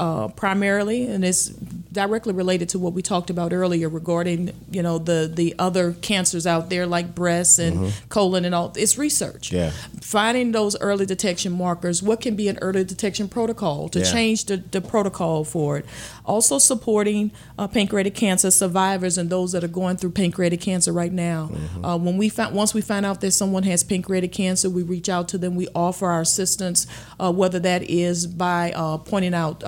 [0.00, 1.48] uh, primarily, and it's
[1.92, 6.46] directly related to what we talked about earlier regarding, you know, the, the other cancers
[6.46, 8.72] out there like breast and colon and all.
[8.76, 9.52] It's research.
[9.52, 9.70] Yeah.
[10.00, 14.12] Finding those early detection markers, what can be an early detection protocol to Yeah.
[14.12, 15.84] change the, the protocol for it.
[16.24, 21.12] Also supporting uh, pancreatic cancer survivors and those that are going through pancreatic cancer right
[21.12, 21.50] now.
[21.82, 25.08] Uh, when we find once we find out that someone has pancreatic cancer, we reach
[25.08, 25.56] out to them.
[25.56, 26.86] We offer our assistance,
[27.18, 29.64] uh, whether that is by uh, pointing out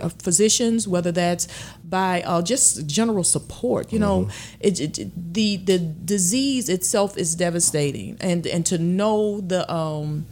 [0.00, 1.48] uh, physicians, whether that's
[1.84, 3.92] by uh, just general support.
[3.92, 4.28] You know,
[4.60, 10.26] it, it, it- the the disease itself is devastating, and and to know the um,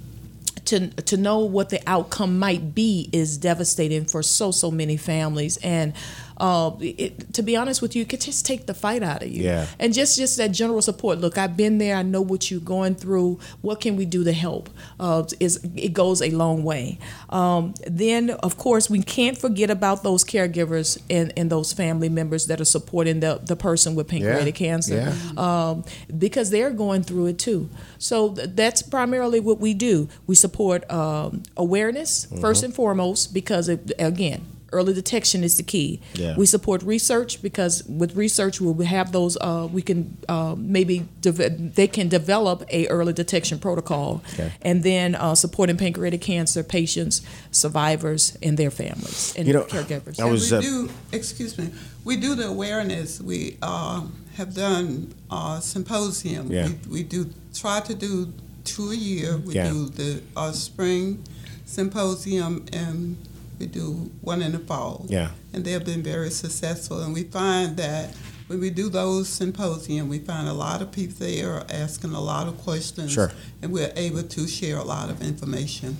[0.66, 5.58] to to know what the outcome might be is devastating for so so many families
[5.58, 5.92] and
[6.38, 9.28] uh, it, to be honest with you, it could just take the fight out of
[9.28, 9.44] you.
[9.44, 9.66] Yeah.
[9.78, 11.18] And just just that general support.
[11.18, 11.96] Look, I've been there.
[11.96, 13.38] I know what you're going through.
[13.60, 14.70] What can we do to help?
[14.98, 16.98] Uh, is it goes a long way.
[17.30, 22.46] Um, then, of course, we can't forget about those caregivers and, and those family members
[22.46, 25.84] that are supporting the, the person with pancreatic cancer um,
[26.16, 27.68] because they're going through it too.
[27.98, 30.08] So th- that's primarily what we do.
[30.26, 34.46] We support um, awareness first and foremost because it, again.
[34.74, 36.00] Early detection is the key.
[36.14, 36.36] Yeah.
[36.36, 39.36] We support research because with research we will have those.
[39.40, 44.50] Uh, we can uh, maybe deve- they can develop a early detection protocol, Okay.
[44.62, 50.18] and then uh, supporting pancreatic cancer patients, survivors, and their families and You know, caregivers.
[50.20, 51.66] I was, we uh, do, excuse me,
[52.04, 53.20] we do the awareness.
[53.20, 54.02] We uh,
[54.36, 56.50] have done uh, symposium.
[56.50, 56.66] Yeah.
[56.88, 57.20] We, we do
[57.54, 58.32] try to do
[58.64, 59.36] two a year.
[59.46, 59.70] We Yeah.
[59.70, 61.22] do the uh, spring
[61.66, 63.16] symposium and
[63.58, 65.06] we do one in the fall.
[65.08, 65.30] Yeah.
[65.52, 67.02] And they have been very successful.
[67.02, 68.14] And we find that
[68.46, 72.20] when we do those symposium, we find a lot of people there are asking a
[72.20, 73.12] lot of questions.
[73.12, 73.32] Sure.
[73.62, 75.96] And we're able to share a lot of information.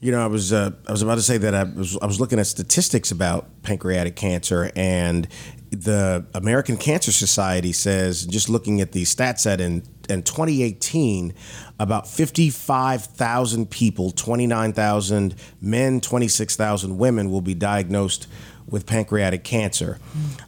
[0.00, 2.20] You know, I was uh, I was about to say that I was I was
[2.20, 5.26] looking at statistics about pancreatic cancer, and
[5.70, 11.34] the American Cancer Society says, just looking at the stats set in in 2018,
[11.78, 18.26] about 55,000 people, 29,000 men, 26,000 women will be diagnosed
[18.66, 20.00] with pancreatic cancer.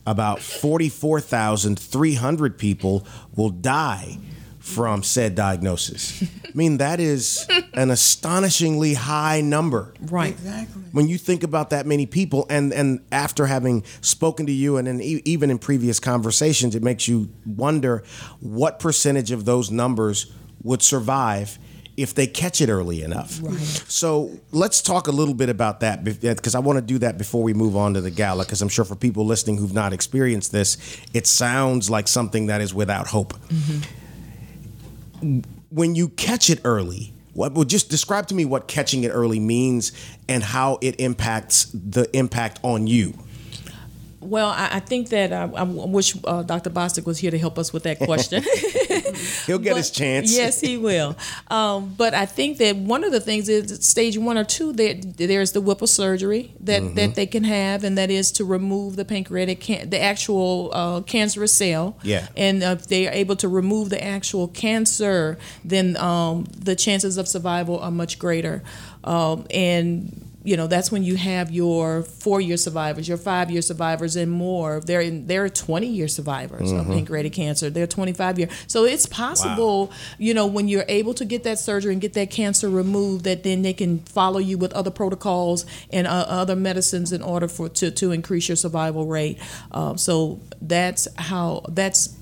[0.06, 4.18] About 44,300 people will die
[4.66, 6.24] from said diagnosis.
[6.44, 9.94] I mean, that is an astonishingly high number.
[10.06, 10.32] right.
[10.32, 10.82] Exactly.
[10.90, 14.88] When you think about that many people, and, and after having spoken to you, and
[14.88, 18.02] then e- even in previous conversations, it makes you wonder
[18.40, 20.32] what percentage of those numbers
[20.64, 21.60] would survive
[21.96, 23.38] if they catch it early enough.
[23.40, 23.56] Right.
[23.56, 27.42] So let's talk a little bit about that because I want to do that before
[27.44, 28.44] we move on to the gala.
[28.44, 30.76] Because I'm sure for people listening who've not experienced this,
[31.14, 33.82] it sounds like something that is without hope mm-hmm.
[35.70, 39.40] When you catch it early, what well just describe to me what catching it early
[39.40, 39.92] means
[40.28, 43.14] and how it impacts the impact on you.
[44.28, 46.70] Well, I, I think that I, I wish uh, Dr.
[46.70, 48.42] Bostic was here to help us with that question.
[49.46, 50.34] He'll get But- his chance.
[50.36, 51.16] Yes, he will.
[51.48, 54.94] Um, but I think that one of the things is stage one or two, there,
[54.94, 56.94] there's the Whipple surgery that, Mm-hmm.
[56.96, 61.00] that they can have, and that is to remove the pancreatic, can- the actual uh,
[61.02, 61.96] cancerous cell.
[62.02, 62.28] Yeah.
[62.36, 67.28] And if they are able to remove the actual cancer, then um, the chances of
[67.28, 68.62] survival are much greater.
[69.04, 74.30] Um, and you know that's when you have your four-year survivors, your five-year survivors, and
[74.30, 74.80] more.
[74.80, 76.80] There, there are twenty-year survivors Mm-hmm.
[76.80, 77.68] of pancreatic cancer.
[77.70, 78.48] they're twenty-five-year.
[78.66, 82.30] So it's possible, you know, when you're able to get that surgery and get that
[82.30, 87.12] cancer removed, that then they can follow you with other protocols and uh, other medicines
[87.12, 89.38] in order for to to increase your survival rate.
[89.72, 92.16] Um, so that's how that's.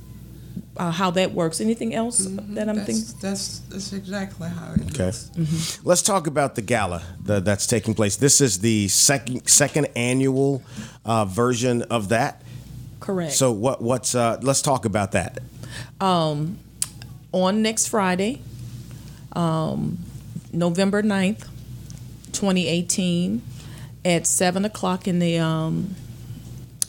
[0.77, 1.61] Uh, how that works.
[1.61, 3.15] Anything else that I'm That's, thinking?
[3.21, 5.09] that's, that's exactly how it Okay.
[5.11, 5.81] is.
[5.85, 8.17] Let's talk about the gala that, that's taking place.
[8.17, 10.63] This is the second second annual
[11.05, 12.43] uh, version of that.
[12.99, 13.33] Correct.
[13.33, 15.39] So what what's uh, let's talk about that.
[16.01, 16.59] Um,
[17.31, 18.41] on next Friday,
[19.35, 19.99] um,
[20.53, 21.47] November 9th,
[22.33, 23.43] 2018,
[24.05, 25.95] at 7 o'clock in the um,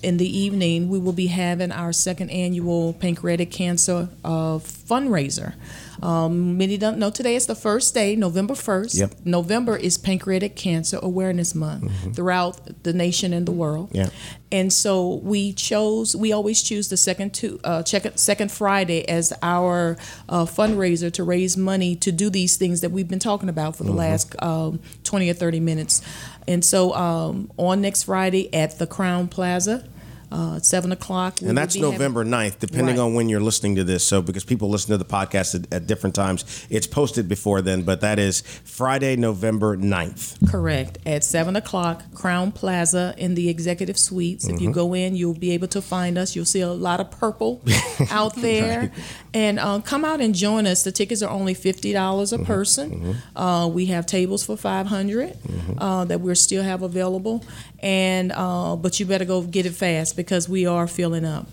[0.06, 5.56] in the evening, we will be having our second annual pancreatic cancer uh, fundraiser.
[6.04, 9.00] Um, many don't know today is the first day, November 1st.
[9.00, 9.14] Yep.
[9.26, 13.90] November is Pancreatic Cancer Awareness Month throughout the nation and the world.
[13.94, 14.10] Yeah.
[14.52, 19.34] And so we chose, we always choose the second two, uh, check, second Friday as
[19.42, 19.98] our
[20.30, 23.86] uh, fundraiser to raise money to do these things that we've been talking about for
[23.86, 26.02] the last um, 20 or 30 minutes.
[26.48, 29.88] And so um, on next Friday at the Crowne Plaza,
[30.32, 31.42] uh, 7 o'clock.
[31.42, 33.04] And that's be having- November 9th, depending Right.
[33.04, 34.04] on when you're listening to this.
[34.06, 37.84] So, because people listen to the podcast at, at different times, it's posted before then,
[37.84, 40.50] but that is Friday, November 9th.
[40.50, 40.98] Correct.
[41.06, 44.46] At 7 o'clock, Crowne Plaza in the executive suites.
[44.46, 44.56] Mm-hmm.
[44.56, 46.36] If you go in, you'll be able to find us.
[46.36, 47.62] You'll see a lot of purple
[48.10, 48.92] out there.
[49.34, 50.84] And uh, come out and join us.
[50.84, 52.42] The tickets are only $50 Mm-hmm.
[52.42, 53.16] a person.
[53.36, 55.80] Uh, we have tables for 500 Mm-hmm.
[55.80, 57.44] uh, that we still have available.
[57.80, 61.48] And uh, But you better go get it fast because we are filling up.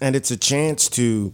[0.00, 1.32] and it's a chance to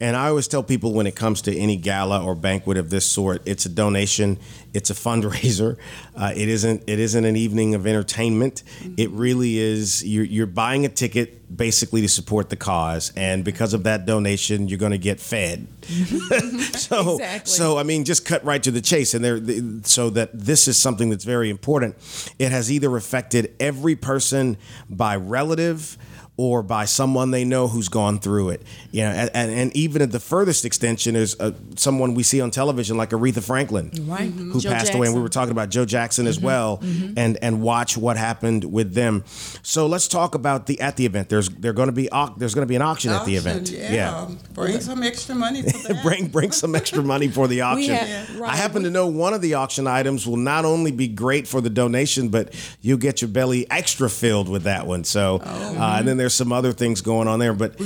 [0.00, 3.04] and i always tell people when it comes to any gala or banquet of this
[3.06, 4.38] sort it's a donation
[4.74, 5.76] it's a fundraiser.
[6.18, 8.64] Uh, it isn't it isn't an evening of entertainment.
[8.96, 13.12] It really is you're, you're buying a ticket basically to support the cause.
[13.14, 15.68] And because of that donation you're going to get fed.
[16.74, 17.50] So Exactly.
[17.52, 19.14] so i mean just cut right to the chase.
[19.14, 21.94] And there the- so that this is something that's very important.
[22.40, 24.56] It has either affected every person
[24.90, 25.96] by relative
[26.38, 28.62] or by someone they know who's gone through it.
[28.92, 32.40] You know, and, and, and even at the furthest extension is uh, someone we see
[32.40, 34.30] on television like Aretha Franklin, Right.
[34.30, 35.08] who Joe passed away.
[35.08, 38.94] And we were talking about Joe Jackson as well, and and watch what happened with
[38.94, 39.24] them.
[39.62, 41.28] So let's talk about the at the event.
[41.28, 43.70] There's they're going to be au- there's going to be an auction, at the event.
[43.70, 44.28] Yeah.
[44.54, 46.02] Bring some extra money for that.
[46.04, 47.94] bring bring some extra money for the auction.
[47.94, 50.92] have- I right, happen we- to know one of the auction items will not only
[50.92, 55.02] be great for the donation, but you'll get your belly extra filled with that one.
[55.04, 57.52] So, uh, and then there's some other things going on there.
[57.52, 57.78] But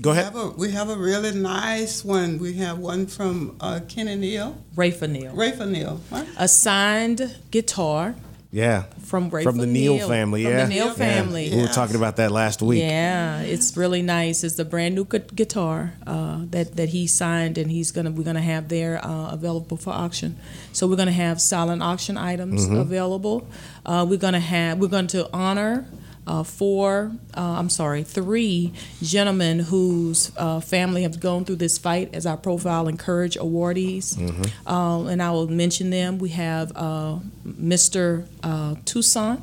[0.00, 0.24] go We ahead.
[0.24, 2.38] have, a, we have a really nice one.
[2.38, 5.34] We have one from uh, Kenny Neal, Ray Neal.
[5.34, 6.00] Ray Neal.
[6.10, 6.26] Right?
[6.38, 8.14] A signed guitar
[8.50, 10.44] Yeah, from Ray from the Neal Neal family.
[10.44, 10.92] From yeah, the Neal Yeah.
[10.94, 11.50] family.
[11.50, 12.80] We were talking about that last week.
[12.80, 14.42] Yeah, it's really nice.
[14.42, 18.40] It's a brand new guitar uh, that that he signed, and he's gonna we're gonna
[18.54, 20.36] have there uh, available for auction.
[20.72, 22.76] So we're gonna have silent auction items Mm-hmm.
[22.76, 23.46] available.
[23.84, 25.84] Uh, we're gonna have we're going to honor.
[26.28, 32.14] Uh, four, uh, I'm sorry, three gentlemen whose uh, family have gone through this fight
[32.14, 34.14] as our Profile in Courage awardees.
[34.14, 34.68] Mm-hmm.
[34.68, 36.18] Uh, and I will mention them.
[36.18, 38.26] We have uh, Mr.
[38.42, 39.40] Uh, Toussaint,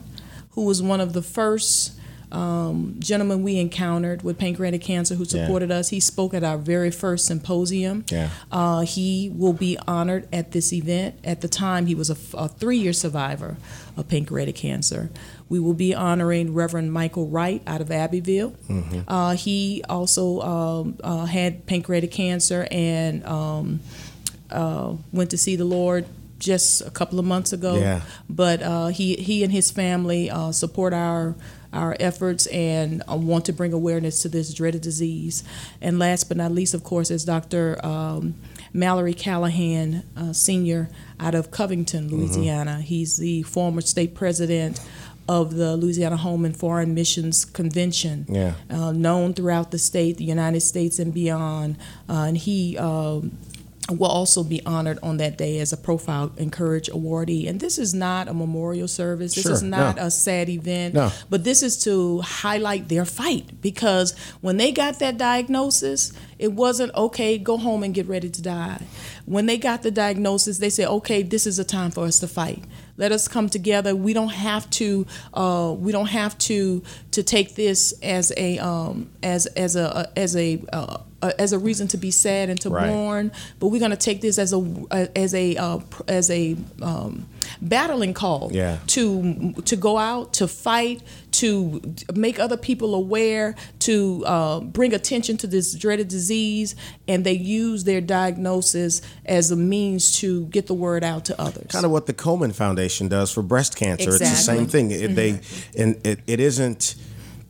[0.52, 2.00] who was one of the first
[2.32, 5.46] um, gentlemen we encountered with pancreatic cancer who Yeah.
[5.46, 5.90] supported us.
[5.90, 8.04] He spoke at our very first symposium.
[8.12, 8.30] Yeah.
[8.52, 11.16] Uh, he will be honored at this event.
[11.24, 13.58] At the time, he was a, a three year survivor
[13.98, 15.10] of pancreatic cancer.
[15.48, 18.52] We will be honoring Reverend Michael Wright out of Abbeville.
[18.68, 19.02] Mm-hmm.
[19.08, 23.80] Uh, he also um, uh, had pancreatic cancer and um,
[24.50, 26.06] uh, went to see the Lord
[26.40, 27.76] just a couple of months ago.
[27.76, 28.02] Yeah.
[28.30, 31.36] But uh, he he and his family uh, support our
[31.74, 35.44] our efforts and uh, want to bring awareness to this dreaded disease.
[35.82, 37.86] And last but not least, of course, is Dr.
[37.86, 38.36] Um,
[38.74, 42.80] Mallory Callahan, uh, senior out of Covington, Louisiana.
[42.82, 44.80] He's the former state president
[45.28, 48.54] of the Louisiana Home and Foreign Missions Convention Yeah.
[48.70, 51.78] uh, known throughout the state, the United States, and beyond.
[52.08, 53.38] Uh, and he um,
[53.90, 57.48] will also be honored on that day as a Profile in Courage awardee.
[57.48, 59.36] And this is not a memorial service.
[59.36, 60.04] This Sure, is not no.
[60.04, 60.96] a sad event.
[60.96, 61.12] No.
[61.30, 66.94] But this is to highlight their fight because when they got that diagnosis, it wasn't
[66.96, 68.82] okay, go home and get ready to die.
[69.26, 72.28] When they got the diagnosis, they said, okay, this is a time for us to
[72.28, 72.64] fight.
[72.98, 73.96] Let us come together.
[73.96, 75.06] We don't have to.
[75.34, 80.36] Uh, we don't have to to take this as a um, as as a as
[80.38, 82.90] a uh, uh, as a reason to be sad and to Right.
[82.90, 83.32] mourn.
[83.60, 87.26] But we're going to take this as a as a uh, as a um,
[87.62, 88.78] battling call Yeah.
[88.88, 91.02] to to go out to fight
[91.32, 91.82] to
[92.14, 96.76] make other people aware to uh, bring attention to this dreaded disease
[97.08, 101.68] and they use their diagnosis as a means to get the word out to others
[101.70, 104.10] kind of what the Komen Foundation does for breast cancer.
[104.12, 104.28] Exactly.
[104.28, 104.92] It's the same thing.
[104.92, 105.40] It, They
[105.78, 106.96] and it, it isn't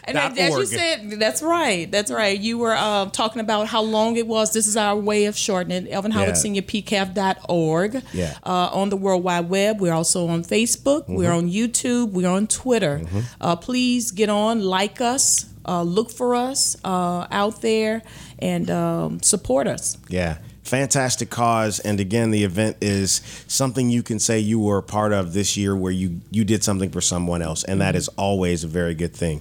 [0.05, 2.38] And Dot as you said, that's right, that's right.
[2.38, 4.53] You were uh, talking about how long it was.
[4.53, 5.90] This is our way of shortening it.
[5.90, 6.35] Elvin Howard Yeah.
[6.35, 8.03] Senior PCAF.org.
[8.12, 8.28] Yeah.
[8.45, 9.81] Uh, on the World Wide Web.
[9.81, 11.05] We're also on Facebook.
[11.09, 11.47] We're Mm-hmm.
[11.47, 12.11] on YouTube.
[12.12, 13.03] We're on Twitter.
[13.41, 18.03] Uh, please get on, like us, uh, look for us uh, out there,
[18.39, 19.97] and um, support us.
[20.09, 20.39] Yeah.
[20.62, 21.81] fantastic cause.
[21.81, 25.57] And again, the event is something you can say you were a part of this
[25.57, 27.64] year where you, you did something for someone else.
[27.64, 29.41] And that is always a very good thing.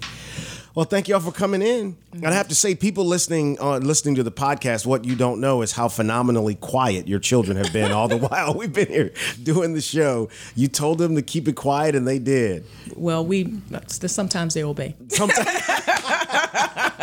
[0.77, 1.97] Well, thank y'all for coming in.
[2.13, 5.41] And I have to say, people listening on listening to the podcast, what you don't
[5.41, 9.11] know is how phenomenally quiet your children have been all the while we've been here
[9.41, 10.29] doing the show.
[10.53, 12.63] You told them to keep it quiet, and they did.
[12.95, 14.95] Well, we sometimes they obey.
[15.07, 15.47] Sometimes.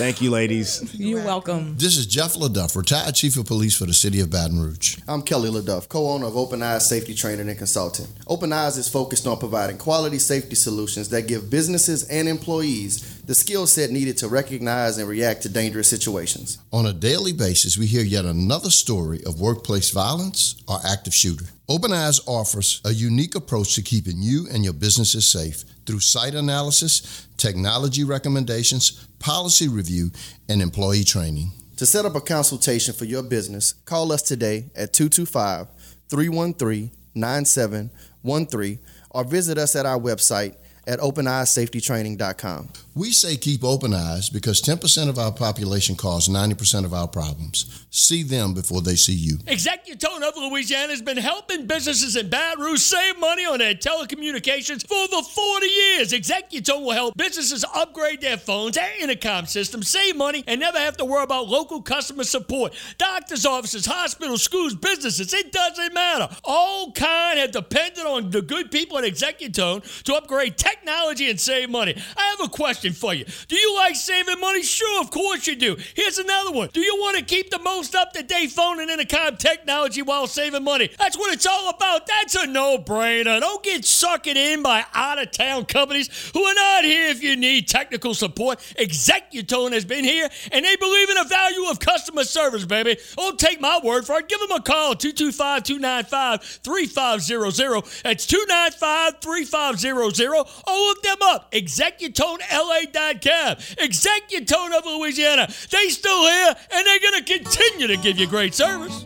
[0.00, 0.94] Thank you, ladies.
[0.98, 1.76] You're welcome.
[1.76, 4.96] This is Jeff LeDuff, retired chief of police for the city of Baton Rouge.
[5.06, 8.08] I'm Kelly LeDuff, co-owner of Open Eyes Safety Training and Consultant.
[8.26, 13.34] Open Eyes is focused on providing quality safety solutions that give businesses and employees the
[13.34, 16.58] skill set needed to recognize and react to dangerous situations.
[16.72, 21.46] On a daily basis, we hear yet another story of workplace violence or active shooter.
[21.68, 26.34] Open Eyes offers a unique approach to keeping you and your businesses safe through site
[26.34, 30.10] analysis, technology recommendations, policy review,
[30.48, 31.52] and employee training.
[31.76, 35.68] To set up a consultation for your business, call us today at 225
[36.08, 38.78] 313 9713
[39.10, 40.56] or visit us at our website
[40.90, 42.68] at openeyesafetytraining.com.
[42.96, 47.86] We say keep open eyes because 10% of our population cause 90% of our problems.
[47.90, 49.36] See them before they see you.
[49.46, 54.86] Executone of Louisiana has been helping businesses in Baton Rouge save money on their telecommunications
[54.86, 56.12] for over 40 years.
[56.12, 60.96] Executone will help businesses upgrade their phones and intercom systems, save money, and never have
[60.96, 62.74] to worry about local customer support.
[62.98, 66.28] Doctors' offices, hospitals, schools, businesses, it doesn't matter.
[66.42, 71.70] All kind have depended on the good people at Executone to upgrade technology and save
[71.70, 71.94] money.
[72.16, 73.24] I have a question for you.
[73.48, 74.62] Do you like saving money?
[74.62, 75.76] Sure, of course you do.
[75.94, 76.70] Here's another one.
[76.72, 80.26] Do you want to keep the most up to date phone and intercom technology while
[80.26, 80.90] saving money?
[80.98, 82.06] That's what it's all about.
[82.06, 83.40] That's a no brainer.
[83.40, 87.36] Don't get sucked in by out of town companies who are not here if you
[87.36, 88.58] need technical support.
[88.78, 92.96] Executone has been here and they believe in the value of customer service, baby.
[93.16, 94.28] Don't take my word for it.
[94.28, 97.84] Give them a call 225 295 3500.
[98.02, 101.52] That's 295 3500 or look them up.
[101.52, 103.56] Executone LA LA.com.
[103.76, 105.48] Executone of Louisiana.
[105.70, 109.04] They still here and they're going to continue to give you great service.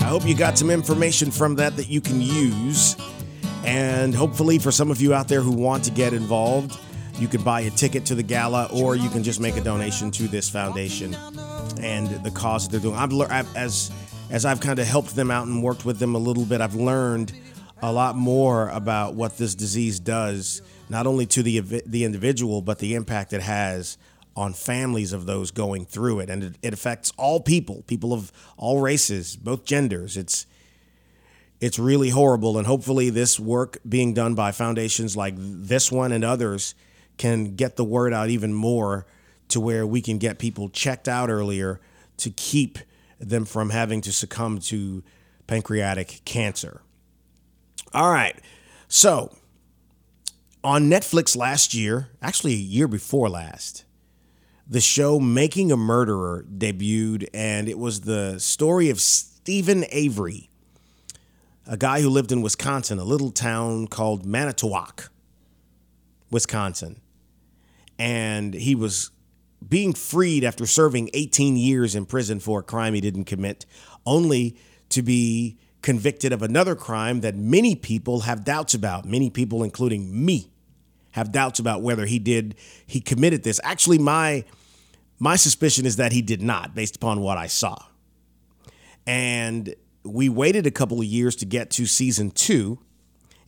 [0.00, 2.96] I hope you got some information from that that you can use.
[3.64, 6.78] And hopefully, for some of you out there who want to get involved,
[7.18, 10.10] you could buy a ticket to the gala or you can just make a donation
[10.12, 11.14] to this foundation
[11.82, 12.94] and the cause that they're doing.
[12.94, 13.90] I've as
[14.30, 16.74] as I've kind of helped them out and worked with them a little bit, I've
[16.74, 17.32] learned
[17.82, 22.78] a lot more about what this disease does, not only to the the individual, but
[22.78, 23.98] the impact it has
[24.36, 28.32] on families of those going through it, and it, it affects all people, people of
[28.56, 30.16] all races, both genders.
[30.16, 30.46] It's
[31.60, 36.24] it's really horrible, and hopefully, this work being done by foundations like this one and
[36.24, 36.74] others
[37.16, 39.06] can get the word out even more
[39.48, 41.80] to where we can get people checked out earlier
[42.18, 42.78] to keep
[43.18, 45.02] them from having to succumb to
[45.46, 46.82] pancreatic cancer.
[47.92, 48.38] All right.
[48.86, 49.34] So,
[50.62, 53.84] on Netflix last year, actually a year before last,
[54.66, 60.50] the show Making a Murderer debuted, and it was the story of Steven Avery,
[61.66, 65.10] a guy who lived in Wisconsin, a little town called Manitowoc,
[66.30, 67.00] Wisconsin.
[67.98, 69.10] And he was
[69.66, 73.66] being freed after serving 18 years in prison for a crime he didn't commit,
[74.06, 74.56] only
[74.90, 79.04] to be convicted of another crime that many people have doubts about.
[79.04, 80.50] Many people, including me,
[81.12, 82.54] have doubts about whether he did
[82.86, 83.60] he committed this.
[83.64, 84.44] Actually, my
[85.18, 87.76] my suspicion is that he did not, based upon what I saw.
[89.06, 92.78] And we waited a couple of years to get to season two.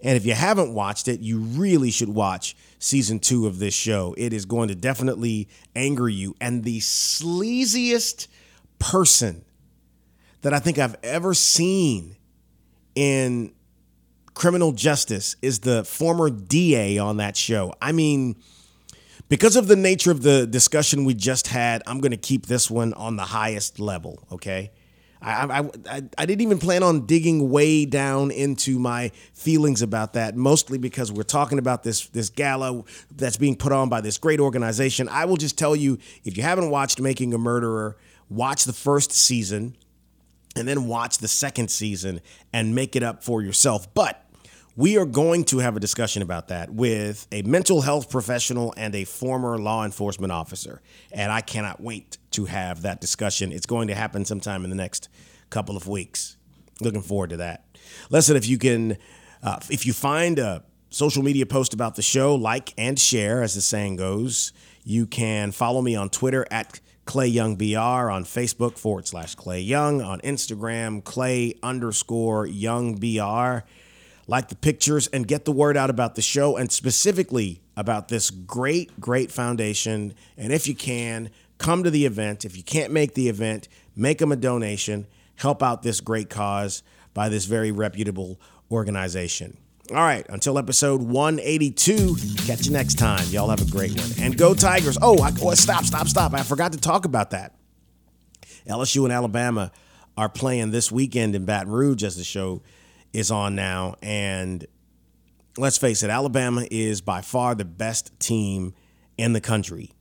[0.03, 4.15] And if you haven't watched it, you really should watch season two of this show.
[4.17, 6.35] It is going to definitely anger you.
[6.41, 8.27] And the sleaziest
[8.79, 9.45] person
[10.43, 12.17] that I think I've ever seen
[12.95, 13.53] in
[14.35, 17.75] criminal justice is the former DA on that show.
[17.83, 18.37] I mean,
[19.29, 22.71] because of the nature of the discussion we just had, I'm going to keep this
[22.71, 24.73] one on the highest level, okay?
[25.23, 25.61] I,
[25.91, 30.79] I, I, didn't even plan on digging way down into my feelings about that, mostly
[30.79, 32.83] because we're talking about this, this gala
[33.15, 35.09] that's being put on by this great organization.
[35.11, 37.99] I will just tell you if you haven't watched Making a Murderer,
[38.31, 39.77] watch the first season
[40.57, 42.21] and then watch the second season
[42.53, 43.93] and make it up for yourself.
[43.93, 44.25] But
[44.81, 48.95] we are going to have a discussion about that with a mental health professional and
[48.95, 50.81] a former law enforcement officer.
[51.13, 53.53] And I cannot wait to have that discussion.
[53.53, 55.11] It's going to happen sometime in the next
[55.51, 56.39] couple of weeks.
[56.81, 57.67] Looking forward to that.
[58.09, 58.97] Listen, if you can,
[59.43, 63.55] uh, if you find a social media post about the show, like and share, as
[63.55, 64.51] the saying goes.
[64.83, 69.61] You can follow me on Twitter at Clay Young BR, on Facebook forward slash Clay
[69.61, 73.67] Young, on Instagram, Clay underscore Young BR.
[74.31, 78.31] Like the pictures and get the word out about the show and specifically about this
[78.31, 80.15] great, great foundation.
[80.37, 82.45] And if you can, come to the event.
[82.45, 83.67] If you can't make the event,
[83.97, 85.09] make them a donation.
[85.35, 89.57] Help out this great cause by this very reputable organization.
[89.91, 92.15] All right, until episode 182,
[92.47, 93.27] catch you next time.
[93.31, 94.11] Y'all have a great one.
[94.21, 94.97] And go Tigers.
[95.03, 96.35] Oh, I, oh, stop, stop, stop.
[96.35, 97.57] I forgot to talk about that.
[98.69, 99.73] LSU and Alabama
[100.17, 102.63] are playing this weekend in Baton Rouge as the show
[103.13, 103.97] is on now.
[104.03, 104.67] And
[105.57, 108.75] let's face it, Alabama is by far the best team
[109.17, 109.93] in the country.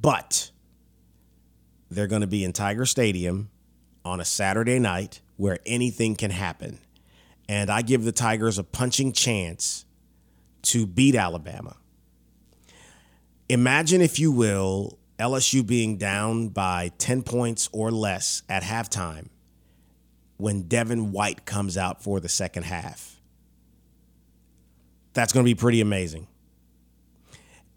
[0.00, 0.50] But
[1.90, 3.50] they're going to be in Tiger Stadium
[4.04, 6.78] on a Saturday night where anything can happen
[7.48, 9.84] and I give the Tigers a punching chance
[10.62, 11.76] to beat Alabama.
[13.48, 19.28] Imagine, if you will, LSU being down by 10 points or less at halftime
[20.36, 23.20] when Devin White comes out for the second half.
[25.14, 26.26] That's going to be pretty amazing.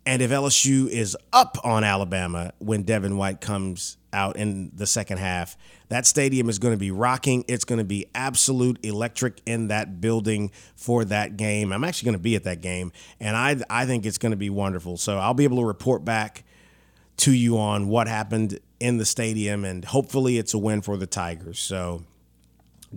[0.05, 5.19] And if LSU is up on Alabama when Devin White comes out in the second
[5.19, 5.55] half,
[5.89, 7.45] that stadium is going to be rocking.
[7.47, 11.71] It's going to be absolute electric in that building for that game.
[11.71, 14.37] I'm actually going to be at that game, and I I think it's going to
[14.37, 14.97] be wonderful.
[14.97, 16.43] So I'll be able to report back
[17.17, 21.07] to you on what happened in the stadium, and hopefully it's a win for the
[21.07, 21.59] Tigers.
[21.59, 22.03] So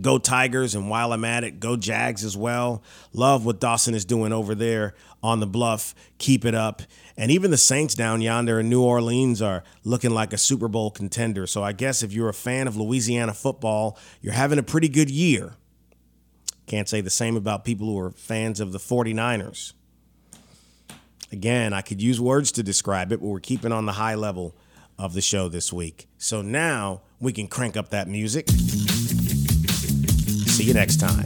[0.01, 2.83] go Tigers, and while I'm at it, go Jags as well.
[3.13, 5.95] Love what Dawson is doing over there on the bluff.
[6.19, 6.83] Keep it up.
[7.17, 10.91] And even the Saints down yonder in New Orleans are looking like a Super Bowl
[10.91, 11.47] contender.
[11.47, 15.11] So I guess if you're a fan of Louisiana football, you're having a pretty good
[15.11, 15.55] year.
[16.67, 19.75] Can't say the same about people who are fans of the 49ers.
[21.31, 24.55] Again, I could use words to describe it, but we're keeping on the high level
[24.99, 26.07] of the show this week.
[26.19, 28.47] So now we can crank up that music.
[30.53, 31.25] See you next time.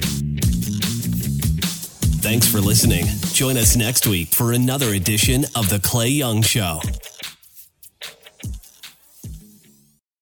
[2.23, 3.07] Thanks for listening.
[3.33, 6.81] Join us next week for another edition of The Clay Young Show.